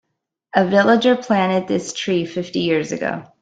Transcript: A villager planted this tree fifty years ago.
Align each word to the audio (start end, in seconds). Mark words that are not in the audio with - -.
A 0.55 0.65
villager 0.65 1.15
planted 1.15 1.67
this 1.67 1.93
tree 1.93 2.25
fifty 2.25 2.61
years 2.61 2.91
ago. 2.91 3.23